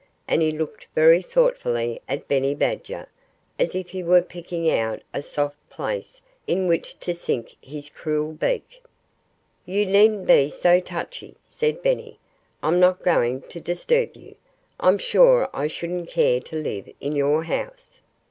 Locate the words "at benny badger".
2.09-3.07